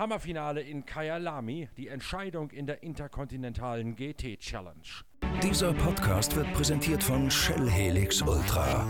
[0.00, 5.04] Hammerfinale in Kyalami, die Entscheidung in der interkontinentalen GT Challenge.
[5.42, 8.88] Dieser Podcast wird präsentiert von Shell Helix Ultra.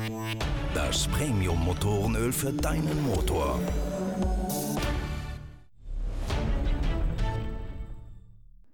[0.73, 3.59] Das Premium-Motorenöl für deinen Motor.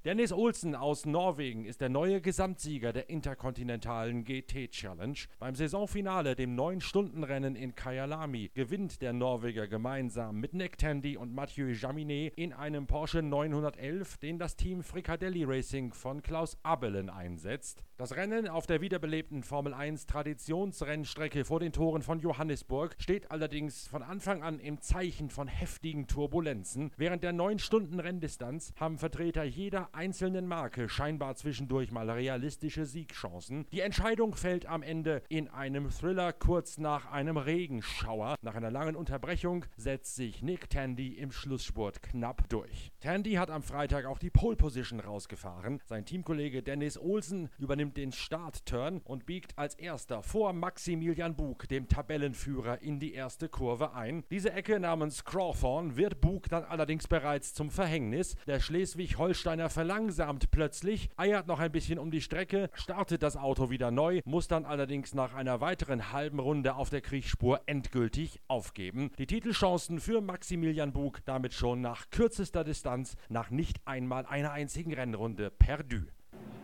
[0.06, 5.18] Dennis Olsen aus Norwegen ist der neue Gesamtsieger der interkontinentalen GT Challenge.
[5.40, 11.72] Beim Saisonfinale, dem 9-Stunden-Rennen in Kyalami, gewinnt der Norweger gemeinsam mit Nick Tandy und Mathieu
[11.72, 17.82] Jaminet in einem Porsche 911, den das Team Fricadelli Racing von Klaus Abelen einsetzt.
[17.96, 23.88] Das Rennen auf der wiederbelebten Formel 1 Traditionsrennstrecke vor den Toren von Johannesburg steht allerdings
[23.88, 26.92] von Anfang an im Zeichen von heftigen Turbulenzen.
[26.96, 33.66] Während der 9-Stunden-Renndistanz haben Vertreter jeder einzelnen Marke scheinbar zwischendurch mal realistische Siegchancen.
[33.72, 38.36] Die Entscheidung fällt am Ende in einem Thriller kurz nach einem Regenschauer.
[38.42, 42.92] Nach einer langen Unterbrechung setzt sich Nick Tandy im Schlussspurt knapp durch.
[43.00, 45.80] Tandy hat am Freitag auch die Pole Position rausgefahren.
[45.86, 51.88] Sein Teamkollege Dennis Olsen übernimmt den Startturn und biegt als erster vor Maximilian Bug, dem
[51.88, 54.24] Tabellenführer, in die erste Kurve ein.
[54.30, 58.36] Diese Ecke namens Crawthorn wird Bug dann allerdings bereits zum Verhängnis.
[58.46, 63.92] Der Schleswig-Holsteiner verlangsamt plötzlich, eiert noch ein bisschen um die Strecke, startet das Auto wieder
[63.92, 69.12] neu, muss dann allerdings nach einer weiteren halben Runde auf der Kriechspur endgültig aufgeben.
[69.16, 74.92] Die Titelchancen für Maximilian Bug damit schon nach kürzester Distanz, nach nicht einmal einer einzigen
[74.92, 76.00] Rennrunde perdu.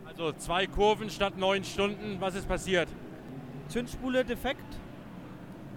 [0.03, 2.89] Also zwei Kurven statt neun Stunden, was ist passiert?
[3.69, 4.65] Zündspule defekt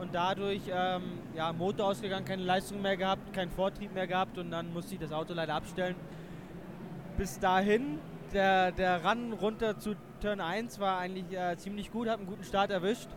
[0.01, 4.51] und dadurch ähm, ja, Motor ausgegangen, keine Leistung mehr gehabt, keinen Vortrieb mehr gehabt und
[4.51, 5.95] dann musste ich das Auto leider abstellen
[7.17, 7.99] bis dahin,
[8.33, 12.45] der, der Run runter zu Turn 1 war eigentlich äh, ziemlich gut, hat einen guten
[12.45, 13.09] Start erwischt.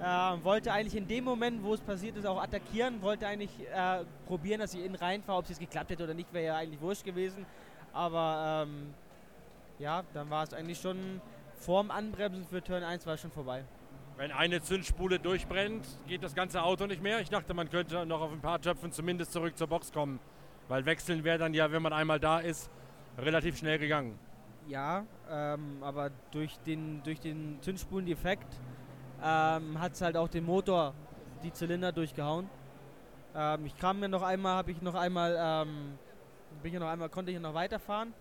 [0.00, 4.04] Äh, wollte eigentlich in dem Moment, wo es passiert ist, auch attackieren, wollte eigentlich äh,
[4.26, 5.38] probieren, dass ich innen reinfahre.
[5.38, 7.46] Ob es jetzt geklappt hätte oder nicht, wäre ja eigentlich wurscht gewesen.
[7.92, 8.94] Aber ähm,
[9.78, 11.20] ja, dann war es eigentlich schon
[11.54, 13.64] vorm Anbremsen für Turn 1 war schon vorbei.
[14.16, 17.20] Wenn eine Zündspule durchbrennt, geht das ganze Auto nicht mehr.
[17.20, 20.20] Ich dachte, man könnte noch auf ein paar Töpfen zumindest zurück zur Box kommen.
[20.68, 22.70] Weil wechseln wäre dann ja, wenn man einmal da ist,
[23.18, 24.18] relativ schnell gegangen.
[24.68, 28.52] Ja, ähm, aber durch den, durch den Zündspulendefekt
[29.22, 30.94] ähm, hat es halt auch den Motor,
[31.42, 32.48] die Zylinder durchgehauen.
[33.34, 35.98] Ähm, ich kam mir noch einmal, habe ich noch einmal, ähm,
[36.62, 38.12] bin ich noch einmal, konnte ich noch weiterfahren.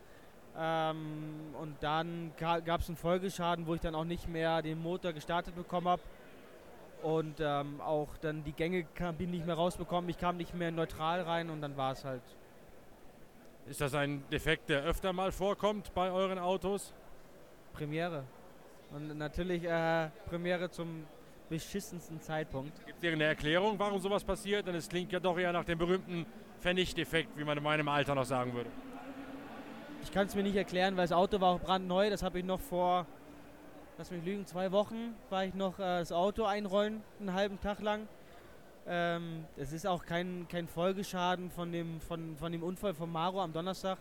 [0.58, 5.14] Ähm, und dann gab es einen Folgeschaden, wo ich dann auch nicht mehr den Motor
[5.14, 6.02] gestartet bekommen habe.
[7.02, 10.10] Und ähm, auch dann die Gänge kam, bin nicht mehr rausbekommen.
[10.10, 12.24] Ich kam nicht mehr neutral rein und dann war es halt
[13.68, 16.94] ist das ein Defekt, der öfter mal vorkommt bei euren Autos?
[17.74, 18.24] Premiere.
[18.92, 21.06] Und natürlich äh, Premiere zum
[21.50, 22.74] beschissensten Zeitpunkt.
[22.86, 24.68] Gibt es irgendeine Erklärung, warum sowas passiert?
[24.68, 26.26] Denn es klingt ja doch eher nach dem berühmten
[26.60, 28.70] Pfennigdefekt, wie man in meinem Alter noch sagen würde.
[30.04, 32.10] Ich kann es mir nicht erklären, weil das Auto war auch brandneu.
[32.10, 33.08] Das habe ich noch vor,
[33.98, 37.82] lass mich lügen, zwei Wochen war ich noch äh, das Auto einrollen, einen halben Tag
[37.82, 38.08] lang.
[38.88, 43.42] Ähm, es ist auch kein, kein Folgeschaden von dem, von, von dem Unfall von Maro
[43.42, 43.98] am Donnerstag.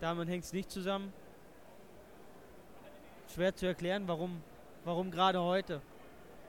[0.00, 1.12] Damit hängt es nicht zusammen.
[3.34, 4.42] Schwer zu erklären, warum,
[4.84, 5.80] warum gerade heute.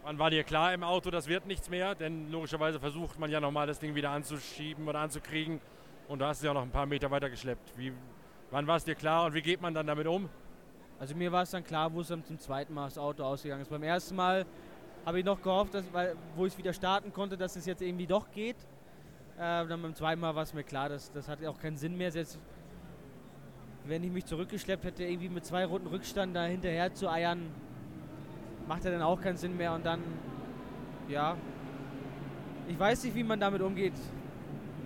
[0.03, 1.95] Wann war dir klar im Auto, das wird nichts mehr?
[1.95, 5.61] Denn logischerweise versucht man ja nochmal das Ding wieder anzuschieben oder anzukriegen.
[6.07, 7.71] Und du hast es ja noch ein paar Meter weiter geschleppt.
[7.77, 7.93] Wie,
[8.49, 10.27] wann war es dir klar und wie geht man dann damit um?
[10.99, 13.61] Also mir war es dann klar, wo es dann zum zweiten Mal das Auto ausgegangen
[13.61, 13.69] ist.
[13.69, 14.45] Beim ersten Mal
[15.05, 18.07] habe ich noch gehofft, dass, weil, wo ich wieder starten konnte, dass es jetzt irgendwie
[18.07, 18.57] doch geht.
[19.37, 21.97] Äh, dann beim zweiten Mal war es mir klar, dass das hat auch keinen Sinn
[21.97, 22.09] mehr.
[22.09, 22.39] Jetzt,
[23.85, 27.49] wenn ich mich zurückgeschleppt hätte, irgendwie mit zwei Runden Rückstand da hinterher zu eiern,
[28.67, 29.73] macht ja dann auch keinen Sinn mehr.
[29.73, 30.01] Und dann,
[31.09, 31.35] ja,
[32.67, 33.93] ich weiß nicht, wie man damit umgeht.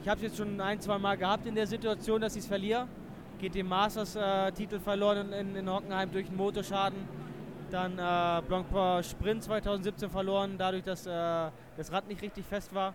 [0.02, 2.48] Ich habe es jetzt schon ein, zwei Mal gehabt in der Situation, dass ich es
[2.48, 2.88] verliere.
[3.40, 7.25] Geht dem Masters-Titel äh, verloren in, in Hockenheim durch einen Motorschaden
[7.70, 11.12] dann äh, Blancpain Sprint 2017 verloren, dadurch, dass äh,
[11.78, 12.94] das Rad nicht richtig fest war.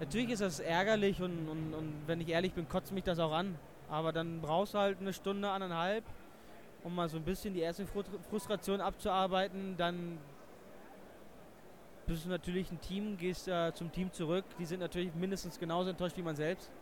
[0.00, 3.32] Natürlich ist das ärgerlich und, und, und wenn ich ehrlich bin, kotzt mich das auch
[3.32, 3.56] an.
[3.88, 6.04] Aber dann brauchst du halt eine Stunde, anderthalb,
[6.82, 9.76] um mal so ein bisschen die erste Frustration abzuarbeiten.
[9.76, 10.18] Dann
[12.06, 14.44] bist du natürlich ein Team, gehst äh, zum Team zurück.
[14.58, 16.72] Die sind natürlich mindestens genauso enttäuscht wie man selbst.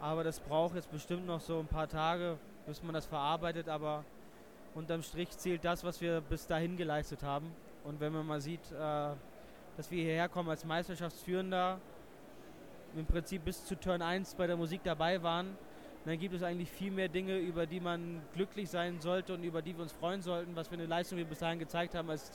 [0.00, 3.68] Aber das braucht jetzt bestimmt noch so ein paar Tage, bis man das verarbeitet.
[3.68, 4.04] Aber
[4.74, 7.50] unterm Strich zählt das, was wir bis dahin geleistet haben.
[7.84, 8.74] Und wenn man mal sieht, äh,
[9.76, 11.80] dass wir hierher kommen als Meisterschaftsführender,
[12.96, 15.56] im Prinzip bis zu Turn 1 bei der Musik dabei waren,
[16.04, 19.62] dann gibt es eigentlich viel mehr Dinge, über die man glücklich sein sollte und über
[19.62, 22.32] die wir uns freuen sollten, was für eine Leistung wir bis dahin gezeigt haben, als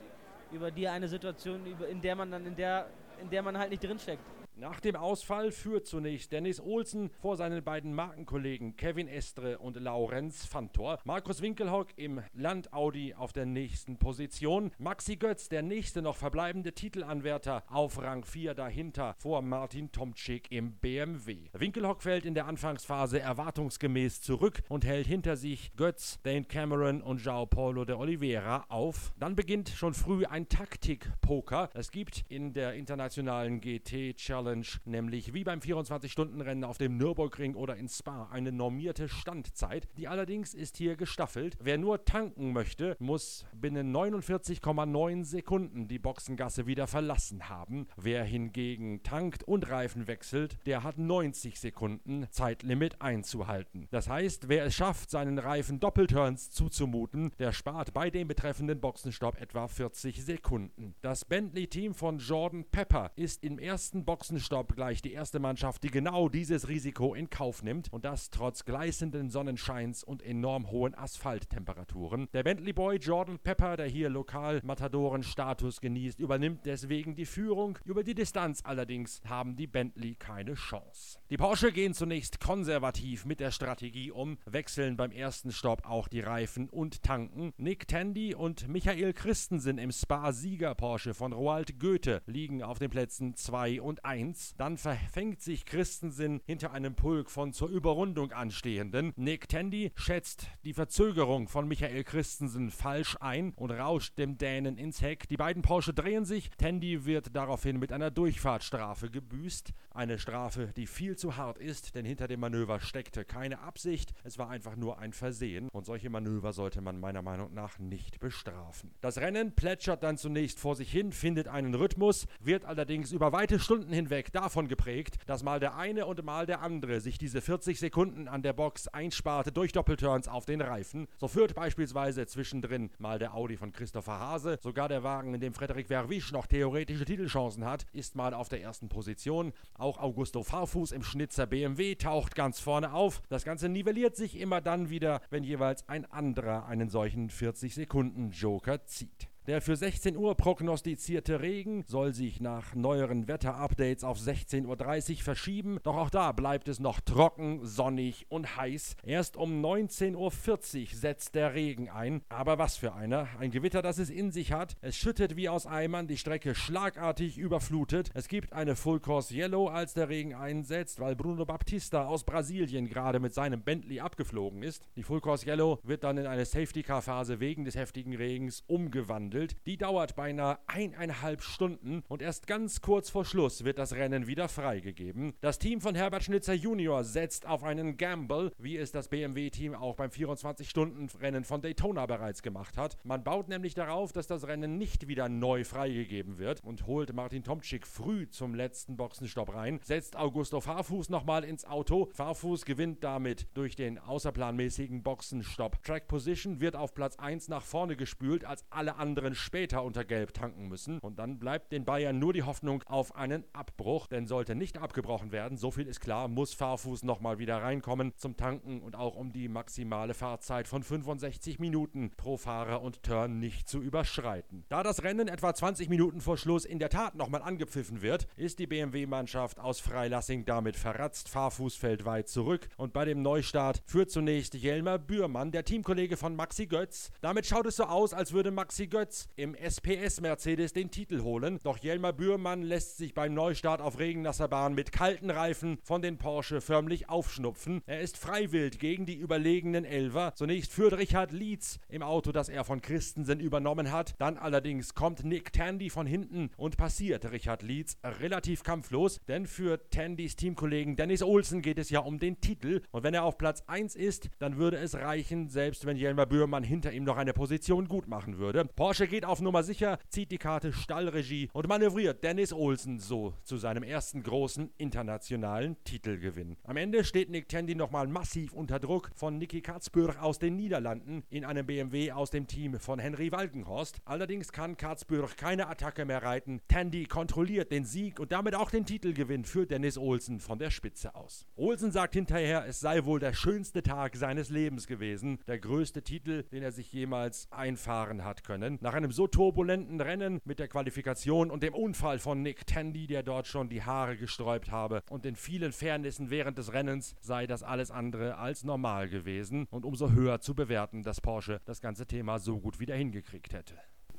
[0.52, 2.88] über die eine Situation, in der man dann in der,
[3.22, 4.24] in der man halt nicht drinsteckt.
[4.58, 10.46] Nach dem Ausfall führt zunächst Dennis Olsen vor seinen beiden Markenkollegen Kevin Estre und Laurenz
[10.46, 11.00] Fantor.
[11.04, 14.72] Markus Winkelhock im Land Audi auf der nächsten Position.
[14.78, 20.78] Maxi Götz, der nächste noch verbleibende Titelanwärter, auf Rang 4 dahinter vor Martin Tomczyk im
[20.78, 21.50] BMW.
[21.52, 27.20] Winkelhock fällt in der Anfangsphase erwartungsgemäß zurück und hält hinter sich Götz, Dane Cameron und
[27.20, 29.12] João Paulo de Oliveira auf.
[29.20, 31.72] Dann beginnt schon früh ein Taktik-Poker.
[31.74, 37.56] Es gibt in der internationalen GT Challenge Challenge, nämlich wie beim 24-Stunden-Rennen auf dem Nürburgring
[37.56, 39.88] oder in Spa eine normierte Standzeit.
[39.98, 41.58] Die allerdings ist hier gestaffelt.
[41.60, 47.88] Wer nur tanken möchte, muss binnen 49,9 Sekunden die Boxengasse wieder verlassen haben.
[47.98, 53.88] Wer hingegen tankt und Reifen wechselt, der hat 90 Sekunden Zeitlimit einzuhalten.
[53.90, 59.42] Das heißt, wer es schafft, seinen Reifen Doppelturns zuzumuten, der spart bei dem betreffenden Boxenstopp
[59.42, 60.94] etwa 40 Sekunden.
[61.02, 65.90] Das Bentley-Team von Jordan Pepper ist im ersten Boxenstopp Boxenstopp gleich die erste Mannschaft, die
[65.90, 72.28] genau dieses Risiko in Kauf nimmt und das trotz gleißenden Sonnenscheins und enorm hohen Asphalttemperaturen.
[72.34, 77.80] Der Bentley Boy Jordan Pepper, der hier lokal Matadoren-Status genießt, übernimmt deswegen die Führung.
[77.86, 81.18] Über die Distanz allerdings haben die Bentley keine Chance.
[81.30, 86.22] Die Porsche gehen zunächst konservativ mit der Strategie um, wechseln beim ersten Stopp auch die
[86.22, 87.54] Reifen und tanken.
[87.58, 93.36] Nick Tandy und Michael Christensen im Spa-Sieger Porsche von Roald Goethe liegen auf den Plätzen
[93.36, 94.16] 2 und 1.
[94.16, 94.56] 1.
[94.58, 99.14] Dann verfängt sich Christensen hinter einem Pulk von zur Überrundung anstehenden.
[99.18, 105.02] Nick Tandy schätzt die Verzögerung von Michael Christensen falsch ein und rauscht dem Dänen ins
[105.02, 105.28] Heck.
[105.28, 106.50] Die beiden Porsche drehen sich.
[106.58, 109.74] Tandy wird daraufhin mit einer Durchfahrtsstrafe gebüßt.
[109.92, 114.14] Eine Strafe, die viel zu hart ist, denn hinter dem Manöver steckte keine Absicht.
[114.24, 118.20] Es war einfach nur ein Versehen und solche Manöver sollte man meiner Meinung nach nicht
[118.20, 118.92] bestrafen.
[119.02, 123.60] Das Rennen plätschert dann zunächst vor sich hin, findet einen Rhythmus, wird allerdings über weite
[123.60, 127.80] Stunden hinweg davon geprägt, dass mal der eine und mal der andere sich diese 40
[127.80, 131.08] Sekunden an der Box einsparte durch Doppelturns auf den Reifen.
[131.18, 135.54] So führt beispielsweise zwischendrin mal der Audi von Christopher Hase, sogar der Wagen, in dem
[135.54, 139.54] Frederik Verwisch noch theoretische Titelchancen hat, ist mal auf der ersten Position.
[139.74, 143.22] Auch Augusto Farfuß im Schnitzer BMW taucht ganz vorne auf.
[143.30, 148.32] Das Ganze nivelliert sich immer dann wieder, wenn jeweils ein anderer einen solchen 40 Sekunden
[148.32, 149.30] Joker zieht.
[149.48, 155.78] Der für 16 Uhr prognostizierte Regen soll sich nach neueren Wetterupdates auf 16.30 Uhr verschieben,
[155.84, 158.96] doch auch da bleibt es noch trocken, sonnig und heiß.
[159.04, 163.28] Erst um 19.40 Uhr setzt der Regen ein, aber was für einer.
[163.38, 164.78] Ein Gewitter, das es in sich hat.
[164.82, 168.10] Es schüttet wie aus Eimern, die Strecke schlagartig überflutet.
[168.16, 172.88] Es gibt eine Full Course Yellow, als der Regen einsetzt, weil Bruno Baptista aus Brasilien
[172.88, 174.82] gerade mit seinem Bentley abgeflogen ist.
[174.96, 178.64] Die Full Course Yellow wird dann in eine Safety Car Phase wegen des heftigen Regens
[178.66, 179.56] umgewandelt behandelt.
[179.66, 184.48] Die dauert beinahe eineinhalb Stunden und erst ganz kurz vor Schluss wird das Rennen wieder
[184.48, 185.34] freigegeben.
[185.42, 189.96] Das Team von Herbert Schnitzer Junior setzt auf einen Gamble, wie es das BMW-Team auch
[189.96, 192.98] beim 24-Stunden-Rennen von Daytona bereits gemacht hat.
[193.04, 197.44] Man baut nämlich darauf, dass das Rennen nicht wieder neu freigegeben wird und holt Martin
[197.44, 202.10] Tomczyk früh zum letzten Boxenstopp rein, setzt Augusto Fahrfuß nochmal ins Auto.
[202.14, 205.84] Fahrfuß gewinnt damit durch den außerplanmäßigen Boxenstopp.
[205.84, 210.06] Track Position wird auf Platz 1 nach vorne gespült, als alle anderen anderen später unter
[210.06, 211.00] Gelb tanken müssen.
[211.00, 215.32] Und dann bleibt den Bayern nur die Hoffnung auf einen Abbruch, denn sollte nicht abgebrochen
[215.32, 219.32] werden, so viel ist klar, muss Fahrfuß nochmal wieder reinkommen zum Tanken und auch um
[219.32, 224.64] die maximale Fahrzeit von 65 Minuten pro Fahrer und Turn nicht zu überschreiten.
[224.70, 228.60] Da das Rennen etwa 20 Minuten vor Schluss in der Tat nochmal angepfiffen wird, ist
[228.60, 231.30] die BMW-Mannschaft aus Freilassing damit verratzt.
[231.30, 236.36] Fahrfuß fällt weit zurück und bei dem Neustart führt zunächst Jelmer Bührmann, der Teamkollege von
[236.36, 237.10] Maxi Götz.
[237.22, 241.22] Damit schaut es so aus, als würde Maxi Götz Platz im SPS Mercedes den Titel
[241.22, 241.60] holen.
[241.64, 246.18] Doch Jelmer Bührmann lässt sich beim Neustart auf regennasser Bahn mit kalten Reifen von den
[246.18, 247.82] Porsche förmlich aufschnupfen.
[247.86, 250.34] Er ist freiwillig gegen die überlegenen Elver.
[250.36, 254.16] Zunächst führt Richard Lietz im Auto, das er von Christensen übernommen hat.
[254.18, 259.80] Dann allerdings kommt Nick Tandy von hinten und passiert Richard Lietz relativ kampflos, denn für
[259.90, 262.82] Tandys Teamkollegen Dennis Olsen geht es ja um den Titel.
[262.92, 266.64] Und wenn er auf Platz 1 ist, dann würde es reichen, selbst wenn Jelmer Bührmann
[266.64, 268.66] hinter ihm noch eine Position gut machen würde.
[268.66, 273.36] Porsche Porsche geht auf Nummer sicher, zieht die Karte Stallregie und manövriert Dennis Olsen so
[273.44, 276.58] zu seinem ersten großen internationalen Titelgewinn.
[276.64, 281.24] Am Ende steht Nick Tandy nochmal massiv unter Druck von Nicky Katzbürg aus den Niederlanden
[281.30, 284.02] in einem BMW aus dem Team von Henry Walkenhorst.
[284.06, 286.62] Allerdings kann Katzbürg keine Attacke mehr reiten.
[286.68, 291.14] Tandy kontrolliert den Sieg und damit auch den Titelgewinn für Dennis Olsen von der Spitze
[291.14, 291.46] aus.
[291.56, 296.42] Olsen sagt hinterher, es sei wohl der schönste Tag seines Lebens gewesen, der größte Titel,
[296.52, 298.80] den er sich jemals einfahren hat können.
[298.82, 303.24] Nach einem so turbulenten Rennen mit der Qualifikation und dem Unfall von Nick Tandy, der
[303.24, 307.62] dort schon die Haare gesträubt habe und den vielen Fairnessen während des Rennens sei das
[307.62, 312.40] alles andere als normal gewesen und umso höher zu bewerten, dass Porsche das ganze Thema
[312.40, 313.74] so gut wieder hingekriegt hätte.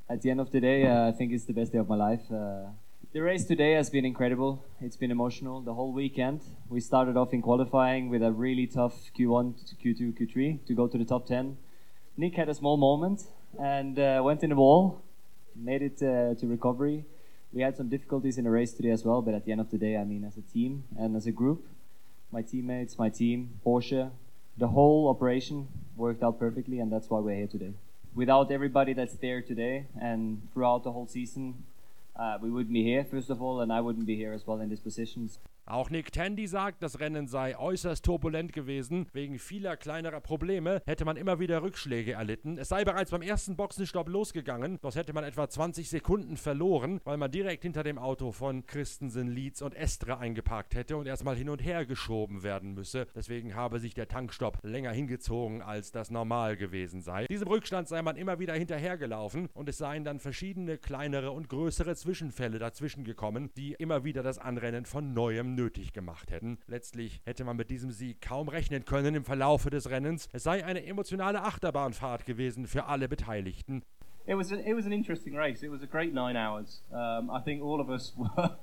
[0.07, 1.97] At the end of the day, uh, I think it's the best day of my
[1.97, 2.31] life.
[2.31, 2.69] Uh,
[3.13, 4.59] the race today has been incredible.
[4.79, 6.41] It's been emotional the whole weekend.
[6.69, 10.87] We started off in qualifying with a really tough Q1 to Q2, Q3 to go
[10.87, 11.57] to the top 10.
[12.15, 13.21] Nick had a small moment
[13.59, 15.01] and uh, went in the wall,
[15.55, 17.05] made it uh, to recovery.
[17.53, 19.71] We had some difficulties in the race today as well, but at the end of
[19.71, 21.65] the day, I mean, as a team and as a group,
[22.31, 24.11] my teammates, my team, Porsche,
[24.57, 27.73] the whole operation worked out perfectly, and that's why we're here today.
[28.15, 31.63] Without everybody that's there today and throughout the whole season,
[32.15, 34.59] uh, we wouldn't be here, first of all, and I wouldn't be here as well
[34.59, 35.39] in these positions.
[35.69, 39.05] Auch Nick Tandy sagt, das Rennen sei äußerst turbulent gewesen.
[39.11, 42.57] Wegen vieler kleinerer Probleme hätte man immer wieder Rückschläge erlitten.
[42.57, 47.17] Es sei bereits beim ersten Boxenstopp losgegangen, doch hätte man etwa 20 Sekunden verloren, weil
[47.17, 51.49] man direkt hinter dem Auto von Christensen, Leeds und Estre eingeparkt hätte und erstmal hin
[51.49, 53.05] und her geschoben werden müsse.
[53.13, 57.25] Deswegen habe sich der Tankstopp länger hingezogen, als das normal gewesen sei.
[57.25, 61.97] Diesem Rückstand sei man immer wieder hinterhergelaufen und es seien dann verschiedene kleinere und größere
[61.97, 66.57] Zwischenfälle dazwischen gekommen, die immer wieder das Anrennen von neuem nötig gemacht hätten.
[66.67, 70.29] Letztlich hätte man mit diesem Sieg kaum rechnen können im Verlaufe des Rennens.
[70.31, 73.83] Es sei eine emotionale Achterbahnfahrt gewesen für alle Beteiligten.
[74.25, 75.63] It was, a, it was an interesting race.
[75.63, 76.81] It was a great nine hours.
[76.91, 78.57] Um, I think all of us were,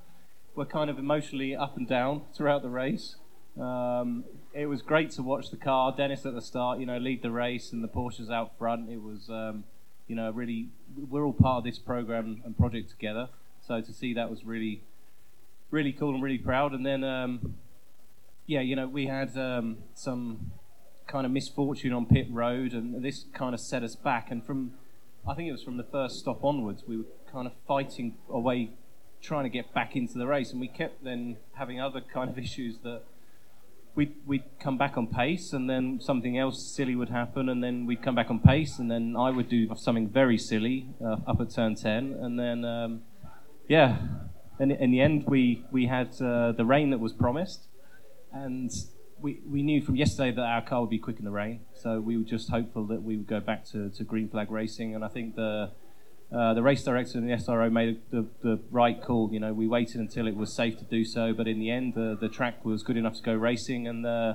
[0.55, 3.17] were kind of emotionally up and down throughout the race.
[3.59, 5.95] Um, it was great to watch the car.
[5.97, 8.91] Dennis at the start, you know, lead the race, and the Porsches out front.
[8.91, 9.65] It was, um,
[10.07, 10.69] you know, really.
[10.97, 13.29] We're all part of this program and project together.
[13.67, 14.83] So to see that was really,
[15.71, 16.73] really cool and really proud.
[16.73, 17.55] And then, um,
[18.47, 20.53] yeah, you know, we had um, some
[21.07, 24.31] kind of misfortune on pit road, and this kind of set us back.
[24.31, 24.73] And from,
[25.29, 28.71] I think it was from the first stop onwards, we were kind of fighting away,
[29.21, 32.39] trying to get back into the race, and we kept then having other kind of
[32.47, 33.03] issues that.
[33.97, 37.87] We'd, we'd come back on pace, and then something else silly would happen, and then
[37.87, 41.41] we'd come back on pace, and then I would do something very silly uh, up
[41.41, 43.03] at turn 10, and then, um,
[43.69, 43.99] yeah,
[44.59, 47.69] in the end, we we had uh, the rain that was promised,
[48.33, 48.71] and
[49.21, 51.61] we we knew from yesterday that our car would be quick in the rain.
[51.75, 54.95] So we were just hopeful that we would go back to, to green flag racing,
[54.95, 55.73] and I think the
[56.33, 59.31] uh, the race director and the SRO made the, the right call.
[59.33, 61.95] You know, we waited until it was safe to do so, but in the end,
[61.95, 64.35] the the track was good enough to go racing, and uh,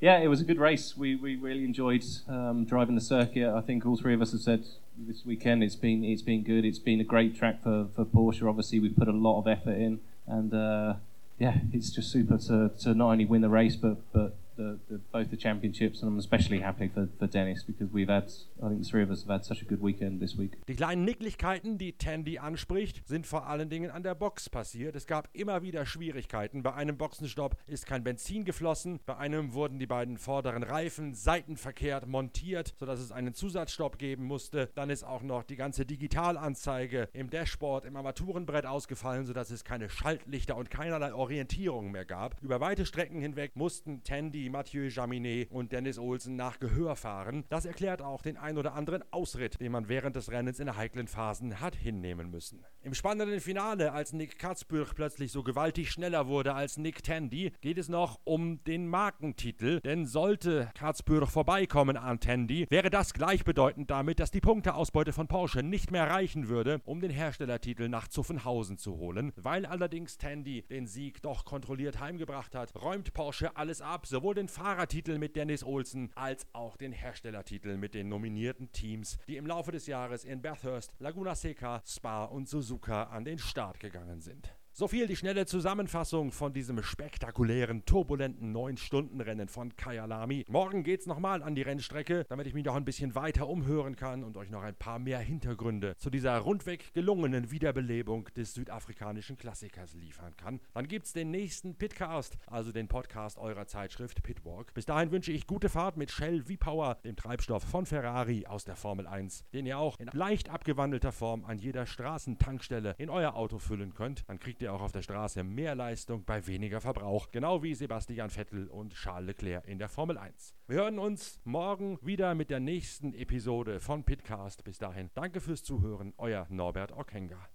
[0.00, 0.96] yeah, it was a good race.
[0.96, 3.48] We we really enjoyed um, driving the circuit.
[3.48, 4.64] I think all three of us have said
[4.96, 6.64] this weekend it's been it's been good.
[6.64, 8.48] It's been a great track for, for Porsche.
[8.48, 10.94] Obviously, we've put a lot of effort in, and uh,
[11.38, 14.98] yeah, it's just super to, to not only win the race but but the, the,
[15.12, 18.32] both the championships, and I'm especially happy for, for Dennis because we've had,
[18.62, 20.52] I think the three of us have had such a good weekend this week.
[20.66, 24.96] Die kleinen Nicklichkeiten, die Tandy anspricht, sind vor allen Dingen an der Box passiert.
[24.96, 26.62] Es gab immer wieder Schwierigkeiten.
[26.62, 32.06] Bei einem Boxenstopp ist kein Benzin geflossen, bei einem wurden die beiden vorderen Reifen seitenverkehrt
[32.06, 34.70] montiert, sodass es einen Zusatzstopp geben musste.
[34.74, 39.88] Dann ist auch noch die ganze Digitalanzeige im Dashboard, im Armaturenbrett ausgefallen, sodass es keine
[39.88, 42.40] Schaltlichter und keinerlei Orientierung mehr gab.
[42.42, 47.44] Über weite Strecken hinweg mussten Tandy Mathieu Jaminet und Dennis Olsen nach Gehör fahren.
[47.48, 51.08] Das erklärt auch den ein oder anderen Ausritt, den man während des Rennens in heiklen
[51.08, 52.64] Phasen hat hinnehmen müssen.
[52.82, 57.78] Im spannenden Finale, als Nick Katzbürch plötzlich so gewaltig schneller wurde als Nick Tandy, geht
[57.78, 59.80] es noch um den Markentitel.
[59.80, 65.62] Denn sollte Katzbürch vorbeikommen an Tandy, wäre das gleichbedeutend damit, dass die Punkteausbeute von Porsche
[65.62, 69.32] nicht mehr reichen würde, um den Herstellertitel nach Zuffenhausen zu holen.
[69.36, 74.48] Weil allerdings Tandy den Sieg doch kontrolliert heimgebracht hat, räumt Porsche alles ab, sowohl den
[74.48, 79.72] Fahrertitel mit Dennis Olsen als auch den Herstellertitel mit den nominierten Teams, die im Laufe
[79.72, 84.54] des Jahres in Bathurst, Laguna Seca, Spa und Suzuka an den Start gegangen sind.
[84.76, 90.44] So viel die schnelle Zusammenfassung von diesem spektakulären, turbulenten 9-Stunden-Rennen von Kyalami.
[90.48, 94.24] Morgen geht's nochmal an die Rennstrecke, damit ich mich noch ein bisschen weiter umhören kann
[94.24, 99.94] und euch noch ein paar mehr Hintergründe zu dieser rundweg gelungenen Wiederbelebung des südafrikanischen Klassikers
[99.94, 100.58] liefern kann.
[100.72, 104.74] Dann gibt's den nächsten Pitcast, also den Podcast eurer Zeitschrift Pitwalk.
[104.74, 108.74] Bis dahin wünsche ich gute Fahrt mit Shell V-Power, dem Treibstoff von Ferrari aus der
[108.74, 113.60] Formel 1, den ihr auch in leicht abgewandelter Form an jeder Straßentankstelle in euer Auto
[113.60, 114.28] füllen könnt.
[114.28, 118.30] Dann kriegt ihr auch auf der Straße mehr Leistung bei weniger Verbrauch, genau wie Sebastian
[118.30, 120.54] Vettel und Charles Leclerc in der Formel 1.
[120.66, 124.64] Wir hören uns morgen wieder mit der nächsten Episode von Pitcast.
[124.64, 127.48] Bis dahin, danke fürs Zuhören, euer Norbert Okenga.